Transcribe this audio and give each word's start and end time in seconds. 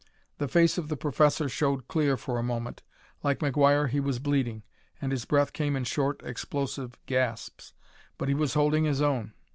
The 0.39 0.47
face 0.47 0.79
of 0.79 0.87
the 0.87 0.97
professor 0.97 1.47
showed 1.47 1.87
clear 1.87 2.17
for 2.17 2.39
a 2.39 2.43
moment. 2.43 2.81
Like 3.21 3.37
McGuire 3.37 3.87
he 3.87 3.99
was 3.99 4.17
bleeding, 4.17 4.63
and 4.99 5.11
his 5.11 5.25
breath 5.25 5.53
came 5.53 5.75
in 5.75 5.83
short 5.83 6.23
explosive 6.23 6.97
gasps, 7.05 7.73
but 8.17 8.27
he 8.27 8.33
was 8.33 8.55
holding 8.55 8.85
his 8.85 8.99
own! 9.03 9.35